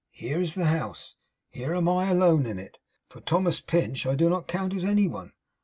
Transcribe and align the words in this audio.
Here 0.09 0.39
is 0.41 0.55
the 0.55 0.65
house. 0.65 1.15
Here 1.51 1.75
am 1.75 1.87
I 1.87 2.09
alone 2.09 2.47
in 2.47 2.57
it, 2.57 2.79
for 3.07 3.21
Thomas 3.21 3.61
Pinch 3.61 4.07
I 4.07 4.15
do 4.15 4.31
not 4.31 4.47
count 4.47 4.73
as 4.73 4.83
any 4.83 5.07
one. 5.07 5.33